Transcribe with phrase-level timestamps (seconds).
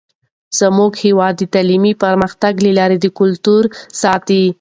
[0.59, 3.63] زموږ هیواد د تعلیمي پرمختګ له لارې د کلتور
[4.01, 4.43] ساتئ.